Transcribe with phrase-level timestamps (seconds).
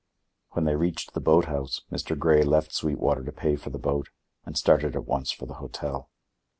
[0.53, 2.17] When they reached the boat house Mr.
[2.17, 4.09] Grey left Sweetwater to pay for the boat
[4.47, 6.09] and started at once for the hotel.